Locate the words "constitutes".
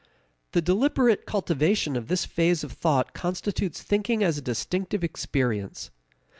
3.13-3.83